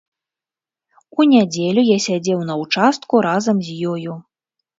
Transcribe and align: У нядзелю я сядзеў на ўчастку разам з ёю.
У 1.19 1.27
нядзелю 1.33 1.83
я 1.89 1.97
сядзеў 2.07 2.39
на 2.49 2.57
ўчастку 2.63 3.13
разам 3.29 3.57
з 3.71 3.79
ёю. 3.93 4.17